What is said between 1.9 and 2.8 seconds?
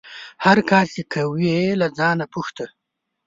ځانه پوښته